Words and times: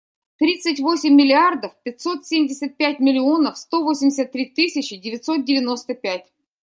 Тридцать 0.39 0.79
восемь 0.79 1.13
миллиардов 1.13 1.75
пятьсот 1.83 2.25
семьдесят 2.25 2.75
пять 2.75 2.99
миллионов 2.99 3.55
сто 3.55 3.83
восемьдесят 3.83 4.31
три 4.31 4.47
тысячи 4.47 4.97
девятьсот 4.97 5.45
девяносто 5.45 5.93
пять. 5.93 6.25